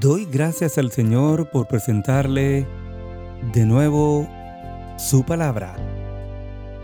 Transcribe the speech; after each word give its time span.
Doy 0.00 0.26
gracias 0.26 0.76
al 0.76 0.90
Señor 0.90 1.50
por 1.50 1.68
presentarle 1.68 2.66
de 3.52 3.64
nuevo 3.64 4.28
su 4.98 5.24
palabra. 5.24 5.76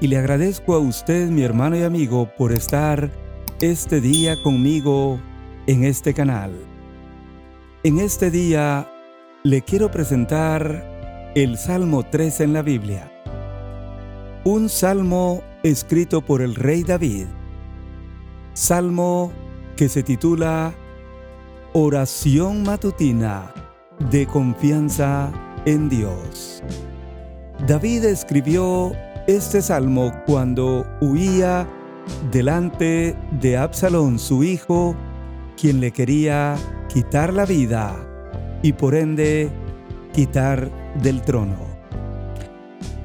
Y 0.01 0.07
le 0.07 0.17
agradezco 0.17 0.75
a 0.75 0.79
usted, 0.79 1.29
mi 1.29 1.43
hermano 1.43 1.77
y 1.77 1.83
amigo, 1.83 2.31
por 2.39 2.53
estar 2.53 3.11
este 3.61 4.01
día 4.01 4.41
conmigo 4.41 5.21
en 5.67 5.83
este 5.83 6.15
canal. 6.15 6.53
En 7.83 7.99
este 7.99 8.31
día 8.31 8.89
le 9.43 9.63
quiero 9.63 9.91
presentar 9.91 11.33
el 11.35 11.59
Salmo 11.59 12.05
3 12.05 12.41
en 12.41 12.53
la 12.53 12.63
Biblia. 12.63 13.11
Un 14.45 14.69
salmo 14.69 15.43
escrito 15.65 16.21
por 16.21 16.43
el 16.43 16.55
rey 16.55 16.85
David. 16.85 17.27
Salmo 18.55 19.33
que 19.77 19.89
se 19.89 20.05
titula 20.05 20.75
Oración 21.73 22.65
matutina 22.65 23.55
de 24.11 24.27
confianza 24.27 25.31
en 25.67 25.89
Dios. 25.89 26.65
David 27.69 28.07
escribió 28.07 28.91
este 29.29 29.63
salmo 29.63 30.11
cuando 30.27 30.85
huía 31.01 31.69
delante 32.33 33.17
de 33.41 33.57
Absalón, 33.57 34.19
su 34.19 34.43
hijo, 34.43 34.97
quien 35.57 35.79
le 35.79 35.93
quería 35.93 36.57
quitar 36.93 37.33
la 37.33 37.47
vida 37.47 37.95
y 38.65 38.73
por 38.73 38.97
ende 38.97 39.49
quitar 40.13 40.69
del 41.01 41.23
trono. 41.23 41.69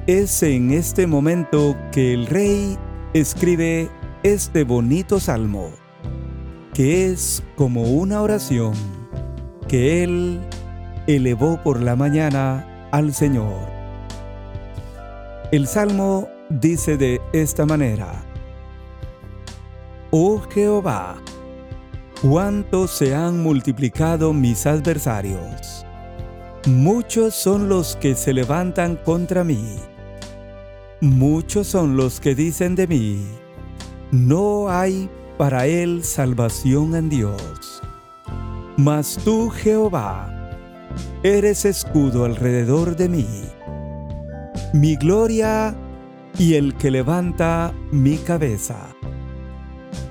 Es 0.08 0.42
en 0.42 0.72
este 0.72 1.06
momento 1.06 1.76
que 1.92 2.14
el 2.14 2.26
rey 2.26 2.76
escribe 3.12 3.88
este 4.24 4.64
bonito 4.64 5.20
salmo 5.20 5.85
que 6.76 7.06
es 7.10 7.42
como 7.56 7.84
una 7.84 8.20
oración 8.20 8.74
que 9.66 10.04
Él 10.04 10.42
elevó 11.06 11.58
por 11.62 11.80
la 11.80 11.96
mañana 11.96 12.88
al 12.92 13.14
Señor. 13.14 13.66
El 15.52 15.68
Salmo 15.68 16.28
dice 16.50 16.98
de 16.98 17.18
esta 17.32 17.64
manera, 17.64 18.22
Oh 20.10 20.42
Jehová, 20.52 21.16
cuánto 22.20 22.86
se 22.88 23.14
han 23.14 23.42
multiplicado 23.42 24.34
mis 24.34 24.66
adversarios. 24.66 25.86
Muchos 26.66 27.34
son 27.34 27.70
los 27.70 27.96
que 27.96 28.14
se 28.14 28.34
levantan 28.34 28.96
contra 28.96 29.44
mí. 29.44 29.76
Muchos 31.00 31.68
son 31.68 31.96
los 31.96 32.20
que 32.20 32.34
dicen 32.34 32.74
de 32.74 32.86
mí, 32.86 33.26
no 34.10 34.68
hay 34.68 35.08
para 35.36 35.66
él 35.66 36.02
salvación 36.04 36.94
en 36.94 37.08
Dios. 37.08 37.82
Mas 38.76 39.18
tú, 39.24 39.50
Jehová, 39.50 40.32
eres 41.22 41.64
escudo 41.64 42.24
alrededor 42.24 42.96
de 42.96 43.08
mí, 43.08 43.26
mi 44.72 44.96
gloria 44.96 45.74
y 46.38 46.54
el 46.54 46.74
que 46.76 46.90
levanta 46.90 47.72
mi 47.90 48.16
cabeza. 48.16 48.76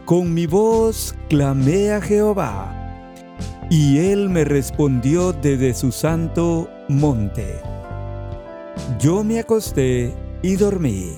Con 0.05 0.33
mi 0.33 0.45
voz 0.45 1.15
clamé 1.29 1.91
a 1.91 2.01
Jehová, 2.01 2.71
y 3.69 3.97
él 3.97 4.29
me 4.29 4.43
respondió 4.43 5.33
desde 5.33 5.73
su 5.73 5.91
santo 5.91 6.69
monte. 6.87 7.59
Yo 8.99 9.23
me 9.23 9.39
acosté 9.39 10.13
y 10.41 10.55
dormí, 10.55 11.13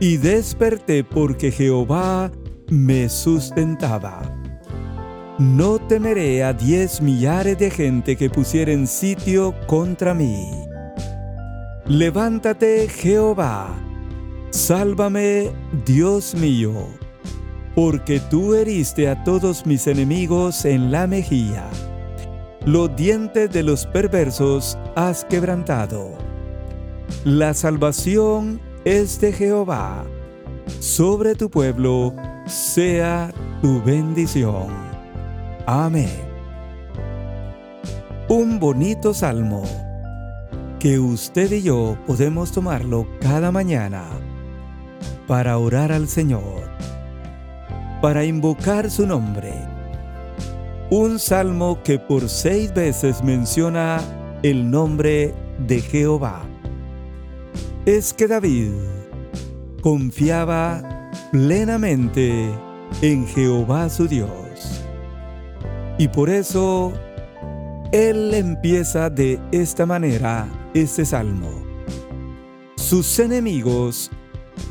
y 0.00 0.16
desperté 0.16 1.04
porque 1.04 1.50
Jehová 1.50 2.30
me 2.72 3.06
sustentaba. 3.10 4.22
No 5.38 5.78
temeré 5.78 6.42
a 6.42 6.54
diez 6.54 7.02
millares 7.02 7.58
de 7.58 7.70
gente 7.70 8.16
que 8.16 8.30
pusieren 8.30 8.86
sitio 8.86 9.54
contra 9.66 10.14
mí. 10.14 10.50
Levántate, 11.84 12.88
Jehová, 12.88 13.76
sálvame, 14.48 15.50
Dios 15.84 16.34
mío, 16.34 16.72
porque 17.74 18.20
tú 18.30 18.54
heriste 18.54 19.06
a 19.06 19.22
todos 19.22 19.66
mis 19.66 19.86
enemigos 19.86 20.64
en 20.64 20.90
la 20.90 21.06
mejilla. 21.06 21.68
Los 22.64 22.96
dientes 22.96 23.52
de 23.52 23.64
los 23.64 23.84
perversos 23.84 24.78
has 24.96 25.26
quebrantado. 25.26 26.16
La 27.24 27.52
salvación 27.52 28.62
es 28.86 29.20
de 29.20 29.34
Jehová. 29.34 30.06
Sobre 30.78 31.34
tu 31.34 31.50
pueblo 31.50 32.14
sea 32.52 33.32
tu 33.62 33.82
bendición. 33.82 34.68
Amén. 35.66 36.10
Un 38.28 38.60
bonito 38.60 39.14
salmo 39.14 39.62
que 40.78 40.98
usted 40.98 41.50
y 41.50 41.62
yo 41.62 41.96
podemos 42.06 42.52
tomarlo 42.52 43.06
cada 43.20 43.50
mañana 43.50 44.04
para 45.26 45.56
orar 45.56 45.92
al 45.92 46.08
Señor, 46.08 46.68
para 48.02 48.24
invocar 48.24 48.90
su 48.90 49.06
nombre. 49.06 49.54
Un 50.90 51.18
salmo 51.18 51.82
que 51.82 51.98
por 51.98 52.28
seis 52.28 52.74
veces 52.74 53.22
menciona 53.24 54.00
el 54.42 54.70
nombre 54.70 55.34
de 55.66 55.80
Jehová. 55.80 56.42
Es 57.86 58.12
que 58.12 58.28
David 58.28 58.72
confiaba 59.80 61.01
plenamente 61.30 62.50
en 63.00 63.26
Jehová 63.26 63.88
su 63.88 64.06
Dios. 64.06 64.30
Y 65.98 66.08
por 66.08 66.30
eso 66.30 66.92
Él 67.92 68.34
empieza 68.34 69.10
de 69.10 69.40
esta 69.50 69.86
manera 69.86 70.48
este 70.74 71.04
salmo. 71.04 71.50
Sus 72.76 73.18
enemigos 73.18 74.10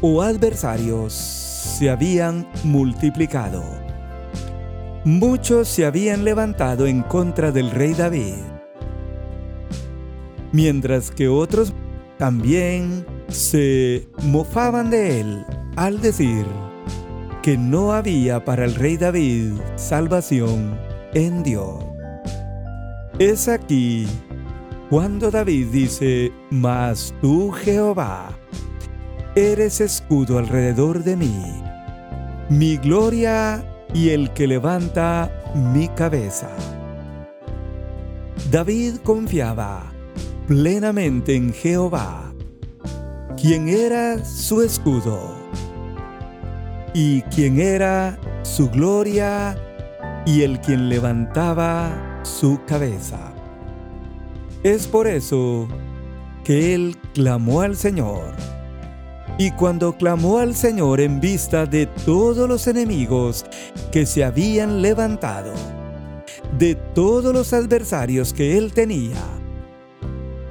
o 0.01 0.21
adversarios 0.21 1.13
se 1.13 1.89
habían 1.89 2.47
multiplicado. 2.63 3.63
Muchos 5.03 5.67
se 5.67 5.85
habían 5.85 6.23
levantado 6.23 6.85
en 6.85 7.01
contra 7.01 7.51
del 7.51 7.71
rey 7.71 7.93
David, 7.95 8.35
mientras 10.51 11.09
que 11.09 11.27
otros 11.27 11.73
también 12.19 13.03
se 13.29 14.07
mofaban 14.21 14.91
de 14.91 15.21
él 15.21 15.45
al 15.75 16.01
decir 16.01 16.45
que 17.41 17.57
no 17.57 17.93
había 17.93 18.45
para 18.45 18.65
el 18.65 18.75
rey 18.75 18.97
David 18.97 19.53
salvación 19.75 20.77
en 21.13 21.43
Dios. 21.43 21.83
Es 23.19 23.47
aquí 23.47 24.07
cuando 24.89 25.31
David 25.31 25.67
dice, 25.71 26.31
Mas 26.49 27.13
tú 27.21 27.51
Jehová, 27.51 28.29
eres 29.35 29.81
escudo 29.81 30.37
alrededor 30.37 31.03
de 31.03 31.15
mí, 31.15 31.63
mi 32.49 32.77
gloria 32.77 33.65
y 33.93 34.09
el 34.09 34.31
que 34.33 34.47
levanta 34.47 35.31
mi 35.55 35.87
cabeza. 35.87 36.49
David 38.51 38.97
confiaba 39.03 39.91
plenamente 40.47 41.35
en 41.35 41.53
Jehová, 41.53 42.33
quien 43.37 43.69
era 43.69 44.23
su 44.25 44.61
escudo 44.61 45.40
y 46.93 47.21
quien 47.23 47.59
era 47.59 48.17
su 48.43 48.69
gloria 48.69 49.57
y 50.25 50.43
el 50.43 50.59
quien 50.59 50.89
levantaba 50.89 52.21
su 52.23 52.59
cabeza. 52.65 53.33
Es 54.63 54.87
por 54.87 55.07
eso 55.07 55.67
que 56.43 56.73
él 56.75 56.97
clamó 57.13 57.61
al 57.61 57.75
Señor. 57.75 58.33
Y 59.37 59.51
cuando 59.51 59.97
clamó 59.97 60.37
al 60.37 60.55
Señor 60.55 60.99
en 60.99 61.19
vista 61.19 61.65
de 61.65 61.87
todos 61.87 62.47
los 62.47 62.67
enemigos 62.67 63.45
que 63.91 64.05
se 64.05 64.23
habían 64.23 64.81
levantado, 64.81 65.53
de 66.59 66.75
todos 66.75 67.33
los 67.33 67.53
adversarios 67.53 68.33
que 68.33 68.57
él 68.57 68.73
tenía, 68.73 69.17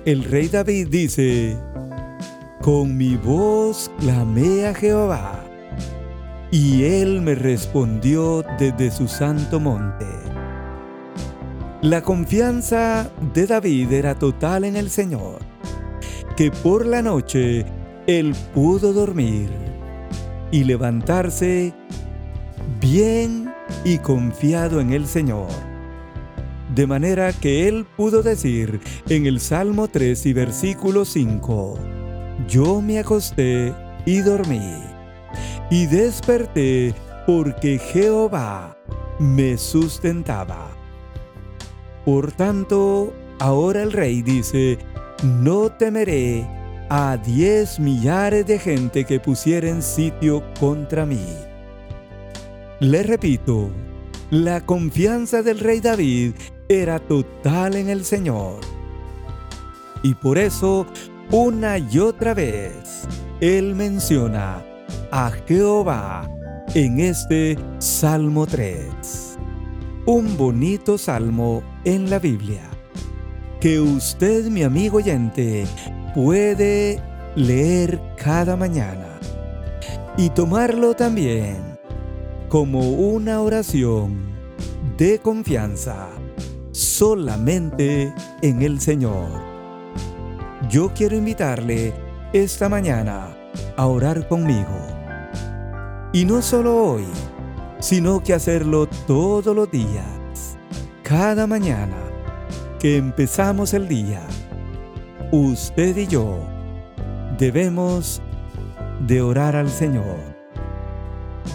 el 0.06 0.24
rey 0.24 0.48
David 0.48 0.88
dice, 0.88 1.56
con 2.62 2.96
mi 2.96 3.16
voz 3.16 3.90
clamé 4.00 4.66
a 4.66 4.74
Jehová 4.74 5.49
y 6.50 6.84
él 6.84 7.20
me 7.20 7.34
respondió 7.34 8.44
desde 8.58 8.90
su 8.90 9.06
santo 9.06 9.60
monte. 9.60 10.06
La 11.80 12.02
confianza 12.02 13.10
de 13.32 13.46
David 13.46 13.92
era 13.92 14.14
total 14.14 14.64
en 14.64 14.76
el 14.76 14.90
Señor, 14.90 15.38
que 16.36 16.50
por 16.50 16.86
la 16.86 17.02
noche 17.02 17.64
él 18.06 18.34
pudo 18.52 18.92
dormir 18.92 19.48
y 20.50 20.64
levantarse 20.64 21.72
bien 22.80 23.52
y 23.84 23.98
confiado 23.98 24.80
en 24.80 24.92
el 24.92 25.06
Señor. 25.06 25.48
De 26.74 26.86
manera 26.86 27.32
que 27.32 27.68
él 27.68 27.86
pudo 27.96 28.22
decir 28.22 28.80
en 29.08 29.26
el 29.26 29.40
Salmo 29.40 29.88
3 29.88 30.26
y 30.26 30.32
versículo 30.32 31.04
5, 31.04 31.78
Yo 32.48 32.80
me 32.80 32.98
acosté 32.98 33.72
y 34.04 34.18
dormí 34.18 34.99
y 35.70 35.86
desperté 35.86 36.94
porque 37.26 37.78
Jehová 37.78 38.76
me 39.18 39.56
sustentaba. 39.56 40.68
Por 42.04 42.32
tanto, 42.32 43.12
ahora 43.38 43.82
el 43.82 43.92
rey 43.92 44.22
dice, 44.22 44.78
no 45.22 45.70
temeré 45.70 46.46
a 46.88 47.16
diez 47.16 47.78
millares 47.78 48.46
de 48.46 48.58
gente 48.58 49.04
que 49.04 49.20
pusieren 49.20 49.80
sitio 49.82 50.42
contra 50.58 51.06
mí. 51.06 51.24
Le 52.80 53.02
repito, 53.04 53.70
la 54.30 54.64
confianza 54.66 55.42
del 55.42 55.60
rey 55.60 55.80
David 55.80 56.32
era 56.68 56.98
total 56.98 57.76
en 57.76 57.88
el 57.88 58.04
Señor. 58.04 58.60
Y 60.02 60.14
por 60.14 60.38
eso, 60.38 60.86
una 61.30 61.78
y 61.78 61.98
otra 61.98 62.32
vez, 62.32 63.06
él 63.40 63.74
menciona 63.74 64.64
a 65.10 65.30
Jehová 65.46 66.28
en 66.74 67.00
este 67.00 67.58
Salmo 67.78 68.46
3. 68.46 69.38
Un 70.06 70.36
bonito 70.36 70.98
salmo 70.98 71.62
en 71.84 72.10
la 72.10 72.18
Biblia 72.18 72.62
que 73.60 73.80
usted, 73.80 74.46
mi 74.46 74.62
amigo 74.62 74.98
oyente, 74.98 75.66
puede 76.14 77.00
leer 77.36 78.00
cada 78.16 78.56
mañana 78.56 79.18
y 80.16 80.30
tomarlo 80.30 80.94
también 80.94 81.78
como 82.48 82.90
una 82.90 83.40
oración 83.40 84.30
de 84.96 85.18
confianza 85.18 86.08
solamente 86.72 88.12
en 88.42 88.62
el 88.62 88.80
Señor. 88.80 89.28
Yo 90.70 90.92
quiero 90.94 91.16
invitarle 91.16 91.92
esta 92.32 92.68
mañana 92.68 93.36
a 93.76 93.86
orar 93.86 94.28
conmigo. 94.28 94.99
Y 96.12 96.24
no 96.24 96.42
solo 96.42 96.76
hoy, 96.76 97.06
sino 97.78 98.20
que 98.20 98.34
hacerlo 98.34 98.88
todos 99.06 99.54
los 99.54 99.70
días, 99.70 100.58
cada 101.04 101.46
mañana 101.46 101.96
que 102.80 102.96
empezamos 102.96 103.74
el 103.74 103.86
día. 103.86 104.26
Usted 105.30 105.96
y 105.96 106.08
yo 106.08 106.40
debemos 107.38 108.20
de 109.06 109.22
orar 109.22 109.54
al 109.54 109.70
Señor. 109.70 110.18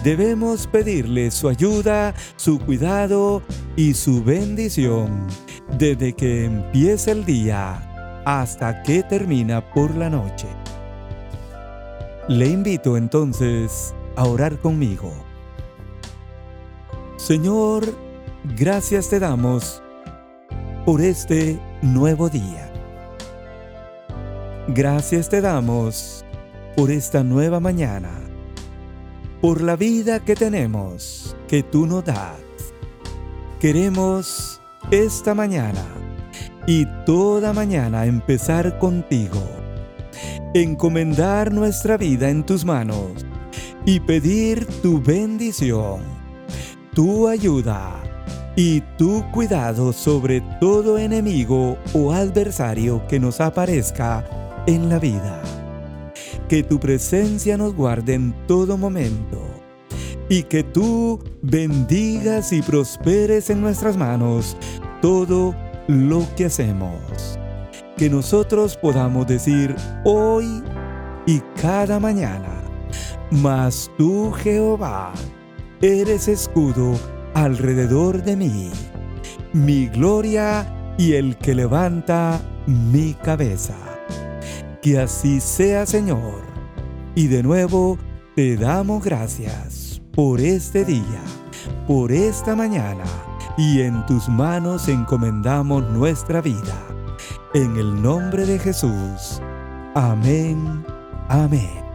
Debemos 0.02 0.66
pedirle 0.66 1.30
su 1.30 1.50
ayuda, 1.50 2.14
su 2.36 2.58
cuidado 2.58 3.42
y 3.76 3.92
su 3.92 4.24
bendición 4.24 5.26
desde 5.78 6.14
que 6.14 6.46
empieza 6.46 7.12
el 7.12 7.26
día 7.26 8.22
hasta 8.24 8.82
que 8.82 9.02
termina 9.02 9.60
por 9.72 9.94
la 9.94 10.08
noche. 10.08 10.48
Le 12.28 12.48
invito 12.48 12.96
entonces 12.96 13.94
a 14.16 14.24
orar 14.24 14.58
conmigo. 14.58 15.12
Señor, 17.16 17.84
gracias 18.56 19.08
te 19.08 19.20
damos 19.20 19.82
por 20.84 21.00
este 21.00 21.60
nuevo 21.82 22.28
día. 22.28 22.72
Gracias 24.68 25.28
te 25.28 25.40
damos 25.40 26.24
por 26.76 26.90
esta 26.90 27.22
nueva 27.22 27.60
mañana, 27.60 28.10
por 29.40 29.60
la 29.60 29.76
vida 29.76 30.20
que 30.20 30.34
tenemos, 30.34 31.36
que 31.48 31.62
tú 31.62 31.86
nos 31.86 32.04
das. 32.04 32.40
Queremos 33.60 34.60
esta 34.90 35.34
mañana 35.34 35.84
y 36.66 36.86
toda 37.04 37.52
mañana 37.52 38.06
empezar 38.06 38.78
contigo 38.78 39.42
encomendar 40.54 41.52
nuestra 41.52 41.96
vida 41.96 42.30
en 42.30 42.44
tus 42.44 42.64
manos 42.64 43.26
y 43.86 44.00
pedir 44.00 44.66
tu 44.82 45.00
bendición, 45.00 46.02
tu 46.92 47.28
ayuda 47.28 48.02
y 48.54 48.82
tu 48.98 49.24
cuidado 49.30 49.94
sobre 49.94 50.42
todo 50.60 50.98
enemigo 50.98 51.78
o 51.94 52.12
adversario 52.12 53.06
que 53.08 53.18
nos 53.18 53.40
aparezca 53.40 54.28
en 54.66 54.90
la 54.90 54.98
vida. 54.98 55.42
Que 56.48 56.62
tu 56.62 56.78
presencia 56.78 57.56
nos 57.56 57.74
guarde 57.74 58.14
en 58.14 58.34
todo 58.46 58.76
momento 58.76 59.42
y 60.28 60.42
que 60.42 60.62
tú 60.62 61.18
bendigas 61.40 62.52
y 62.52 62.60
prosperes 62.60 63.48
en 63.48 63.62
nuestras 63.62 63.96
manos 63.96 64.58
todo 65.00 65.54
lo 65.88 66.26
que 66.36 66.44
hacemos 66.44 67.38
que 67.96 68.10
nosotros 68.10 68.76
podamos 68.76 69.26
decir 69.26 69.74
hoy 70.04 70.62
y 71.24 71.40
cada 71.60 71.98
mañana, 71.98 72.55
mas 73.30 73.90
tú 73.96 74.32
Jehová, 74.32 75.12
eres 75.80 76.28
escudo 76.28 76.98
alrededor 77.34 78.22
de 78.22 78.36
mí, 78.36 78.70
mi 79.52 79.88
gloria 79.88 80.94
y 80.98 81.14
el 81.14 81.36
que 81.36 81.54
levanta 81.54 82.40
mi 82.66 83.14
cabeza. 83.14 83.76
Que 84.82 85.00
así 85.00 85.40
sea 85.40 85.86
Señor. 85.86 86.42
Y 87.14 87.26
de 87.28 87.42
nuevo 87.42 87.98
te 88.34 88.56
damos 88.56 89.02
gracias 89.02 90.00
por 90.12 90.40
este 90.40 90.84
día, 90.84 91.22
por 91.86 92.12
esta 92.12 92.54
mañana, 92.54 93.04
y 93.56 93.80
en 93.80 94.04
tus 94.06 94.28
manos 94.28 94.88
encomendamos 94.88 95.82
nuestra 95.90 96.40
vida 96.40 96.86
en 97.54 97.76
el 97.76 98.02
nombre 98.02 98.44
de 98.44 98.58
Jesús. 98.58 99.40
Amén. 99.94 100.84
Amén. 101.28 101.85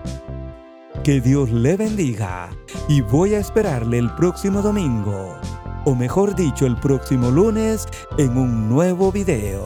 Que 1.03 1.19
Dios 1.19 1.49
le 1.49 1.77
bendiga 1.77 2.51
y 2.87 3.01
voy 3.01 3.33
a 3.33 3.39
esperarle 3.39 3.97
el 3.97 4.13
próximo 4.13 4.61
domingo, 4.61 5.35
o 5.83 5.95
mejor 5.95 6.35
dicho, 6.35 6.67
el 6.67 6.75
próximo 6.75 7.31
lunes, 7.31 7.87
en 8.19 8.37
un 8.37 8.69
nuevo 8.69 9.11
video 9.11 9.65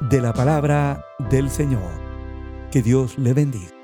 de 0.00 0.22
la 0.22 0.32
palabra 0.32 1.04
del 1.28 1.50
Señor. 1.50 1.90
Que 2.70 2.80
Dios 2.80 3.18
le 3.18 3.34
bendiga. 3.34 3.75